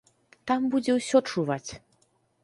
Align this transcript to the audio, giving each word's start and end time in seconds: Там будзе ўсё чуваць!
Там 0.51 0.63
будзе 0.75 0.95
ўсё 0.95 1.21
чуваць! 1.33 1.71